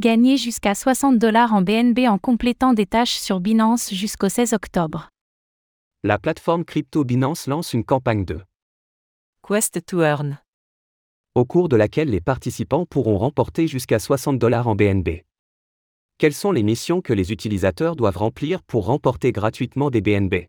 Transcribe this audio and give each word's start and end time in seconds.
Gagnez 0.00 0.38
jusqu'à 0.38 0.74
60 0.74 1.18
dollars 1.18 1.52
en 1.52 1.60
BNB 1.60 2.08
en 2.08 2.16
complétant 2.16 2.72
des 2.72 2.86
tâches 2.86 3.18
sur 3.18 3.38
Binance 3.38 3.92
jusqu'au 3.92 4.30
16 4.30 4.54
octobre. 4.54 5.10
La 6.04 6.18
plateforme 6.18 6.64
crypto 6.64 7.04
Binance 7.04 7.46
lance 7.46 7.74
une 7.74 7.84
campagne 7.84 8.24
de 8.24 8.40
Quest 9.46 9.84
to 9.84 10.00
Earn. 10.00 10.38
au 11.34 11.44
cours 11.44 11.68
de 11.68 11.76
laquelle 11.76 12.08
les 12.08 12.22
participants 12.22 12.86
pourront 12.86 13.18
remporter 13.18 13.68
jusqu'à 13.68 13.98
60 13.98 14.38
dollars 14.38 14.68
en 14.68 14.74
BNB. 14.74 15.26
Quelles 16.16 16.32
sont 16.32 16.52
les 16.52 16.62
missions 16.62 17.02
que 17.02 17.12
les 17.12 17.30
utilisateurs 17.30 17.94
doivent 17.94 18.16
remplir 18.16 18.62
pour 18.62 18.86
remporter 18.86 19.32
gratuitement 19.32 19.90
des 19.90 20.00
BNB 20.00 20.48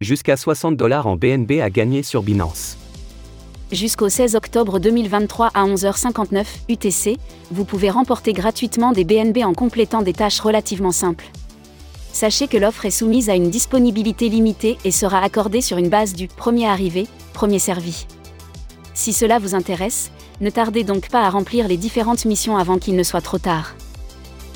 Jusqu'à 0.00 0.36
60 0.36 0.76
dollars 0.76 1.08
en 1.08 1.16
BNB 1.16 1.60
à 1.60 1.68
gagner 1.68 2.04
sur 2.04 2.22
Binance. 2.22 2.76
Jusqu'au 3.72 4.08
16 4.08 4.34
octobre 4.34 4.80
2023 4.80 5.52
à 5.54 5.64
11h59 5.64 6.44
UTC, 6.68 7.18
vous 7.52 7.64
pouvez 7.64 7.88
remporter 7.88 8.32
gratuitement 8.32 8.90
des 8.90 9.04
BNB 9.04 9.44
en 9.44 9.54
complétant 9.54 10.02
des 10.02 10.12
tâches 10.12 10.40
relativement 10.40 10.90
simples. 10.90 11.30
Sachez 12.12 12.48
que 12.48 12.56
l'offre 12.56 12.84
est 12.84 12.90
soumise 12.90 13.30
à 13.30 13.36
une 13.36 13.48
disponibilité 13.48 14.28
limitée 14.28 14.76
et 14.84 14.90
sera 14.90 15.22
accordée 15.22 15.60
sur 15.60 15.78
une 15.78 15.88
base 15.88 16.14
du 16.14 16.26
premier 16.26 16.66
arrivé, 16.66 17.06
premier 17.32 17.60
servi. 17.60 18.06
Si 18.92 19.12
cela 19.12 19.38
vous 19.38 19.54
intéresse, 19.54 20.10
ne 20.40 20.50
tardez 20.50 20.82
donc 20.82 21.08
pas 21.08 21.22
à 21.22 21.30
remplir 21.30 21.68
les 21.68 21.76
différentes 21.76 22.24
missions 22.24 22.56
avant 22.56 22.78
qu'il 22.78 22.96
ne 22.96 23.04
soit 23.04 23.20
trop 23.20 23.38
tard. 23.38 23.76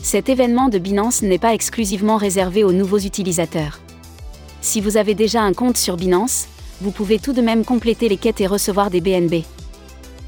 Cet 0.03 0.29
événement 0.29 0.69
de 0.69 0.79
Binance 0.79 1.23
n'est 1.23 1.39
pas 1.39 1.55
exclusivement 1.55 2.17
réservé 2.17 2.65
aux 2.65 2.73
nouveaux 2.73 2.99
utilisateurs. 2.99 3.79
Si 4.61 4.81
vous 4.81 4.97
avez 4.97 5.15
déjà 5.15 5.41
un 5.43 5.53
compte 5.53 5.77
sur 5.77 5.97
Binance, 5.97 6.49
vous 6.85 6.91
pouvez 6.91 7.19
tout 7.19 7.33
de 7.33 7.41
même 7.41 7.65
compléter 7.65 8.11
les 8.11 8.19
quêtes 8.19 8.43
et 8.43 8.47
recevoir 8.47 8.91
des 8.91 9.01
BNB. 9.01 9.37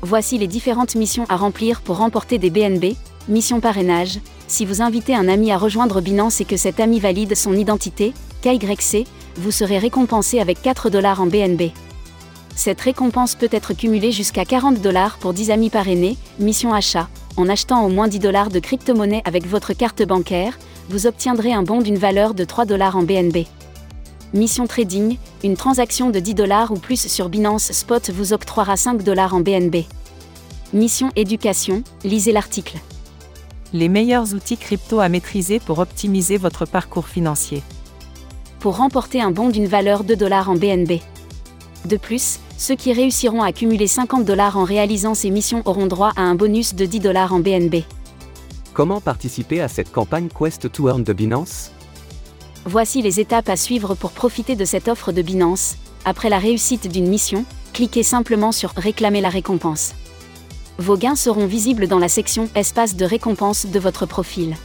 Voici 0.01 0.39
les 0.39 0.47
différentes 0.47 0.95
missions 0.95 1.27
à 1.29 1.37
remplir 1.37 1.83
pour 1.83 1.99
remporter 1.99 2.39
des 2.39 2.49
BNB. 2.49 2.95
Mission 3.29 3.61
parrainage. 3.61 4.21
Si 4.49 4.65
vous 4.65 4.81
invitez 4.81 5.15
un 5.15 5.29
ami 5.29 5.53
à 5.53 5.59
rejoindre 5.59 6.01
Binance 6.01 6.41
et 6.41 6.47
que 6.47 6.57
cet 6.57 6.81
ami 6.81 6.99
valide 6.99 7.35
son 7.35 7.53
identité, 7.53 8.15
KYC, 8.41 9.07
vous 9.37 9.51
serez 9.51 9.77
récompensé 9.77 10.41
avec 10.41 10.63
4 10.63 10.89
dollars 10.89 11.21
en 11.21 11.27
BNB. 11.27 11.73
Cette 12.55 12.81
récompense 12.81 13.35
peut 13.35 13.51
être 13.53 13.75
cumulée 13.75 14.11
jusqu'à 14.11 14.47
40 14.47 14.81
dollars 14.81 15.19
pour 15.19 15.35
10 15.35 15.51
amis 15.51 15.69
parrainés. 15.69 16.17
Mission 16.39 16.73
achat. 16.73 17.11
En 17.37 17.51
achetant 17.51 17.85
au 17.85 17.91
moins 17.91 18.09
10 18.09 18.19
dollars 18.19 18.49
de 18.49 18.61
crypto-monnaie 18.61 19.21
avec 19.27 19.47
votre 19.47 19.75
carte 19.75 20.03
bancaire, 20.05 20.59
vous 20.89 21.07
obtiendrez 21.07 21.53
un 21.53 21.65
bon 21.65 21.83
d'une 21.83 21.99
valeur 21.99 22.33
de 22.33 22.45
3 22.45 22.65
dollars 22.65 22.97
en 22.97 23.03
BNB. 23.03 23.45
Mission 24.35 24.67
Trading, 24.67 25.19
une 25.45 25.57
transaction 25.57 26.11
de 26.11 26.19
10 26.19 26.35
dollars 26.35 26.73
ou 26.73 26.77
plus 26.77 27.07
sur 27.07 27.29
Binance 27.29 27.71
Spot 27.73 28.11
vous 28.11 28.33
octroiera 28.33 28.77
5 28.77 29.03
dollars 29.03 29.35
en 29.35 29.41
BNB. 29.41 29.85
Mission 30.73 31.11
Éducation, 31.15 31.85
lisez 32.05 32.33
l'article. 32.33 32.79
Les 33.73 33.89
meilleurs 33.89 34.35
outils 34.35 34.57
crypto 34.57 34.99
à 34.99 35.09
maîtriser 35.09 35.61
pour 35.61 35.79
optimiser 35.79 36.39
votre 36.39 36.67
parcours 36.67 37.07
financier. 37.07 37.63
Pour 38.59 38.77
remporter 38.79 39.23
un 39.23 39.31
bon 39.31 39.49
d'une 39.49 39.67
valeur 39.67 40.03
de 40.03 40.17
dollars 40.17 40.51
en 40.51 40.57
BNB. 40.57 41.01
De 41.85 41.97
plus, 41.97 42.41
ceux 42.59 42.75
qui 42.75 42.93
réussiront 42.93 43.43
à 43.43 43.53
cumuler 43.53 43.87
50 43.87 44.25
dollars 44.25 44.57
en 44.57 44.65
réalisant 44.65 45.15
ces 45.15 45.31
missions 45.31 45.63
auront 45.67 45.87
droit 45.87 46.13
à 46.17 46.23
un 46.23 46.35
bonus 46.35 46.75
de 46.75 46.85
10 46.85 46.99
dollars 47.01 47.33
en 47.33 47.39
BNB. 47.39 47.85
Comment 48.75 49.01
participer 49.01 49.61
à 49.61 49.69
cette 49.69 49.93
campagne 49.93 50.29
Quest 50.37 50.71
to 50.73 50.89
Earn 50.89 51.05
de 51.05 51.13
Binance? 51.13 51.71
Voici 52.69 53.01
les 53.01 53.21
étapes 53.21 53.49
à 53.49 53.55
suivre 53.55 53.95
pour 53.95 54.11
profiter 54.11 54.57
de 54.57 54.65
cette 54.65 54.89
offre 54.89 55.13
de 55.13 55.23
Binance. 55.23 55.77
Après 56.05 56.29
la 56.29 56.41
réussite 56.41 56.91
d'une 56.91 57.07
mission, 57.07 57.45
cliquez 57.73 58.03
simplement 58.03 58.51
sur 58.51 58.73
Réclamer 58.77 59.21
la 59.21 59.29
récompense. 59.29 59.95
Vos 60.77 60.97
gains 60.97 61.15
seront 61.15 61.47
visibles 61.47 61.87
dans 61.87 62.01
la 62.01 62.09
section 62.09 62.51
Espace 62.57 62.97
de 62.97 63.05
récompense 63.05 63.67
de 63.67 63.79
votre 63.79 64.05
profil. 64.05 64.57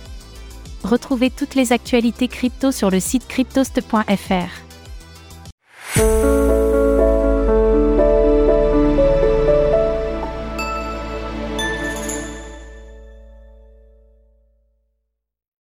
Retrouvez 0.83 1.29
toutes 1.29 1.53
les 1.53 1.73
actualités 1.73 2.27
crypto 2.27 2.71
sur 2.71 2.89
le 2.89 2.99
site 2.99 3.27
cryptost.fr. 3.27 4.49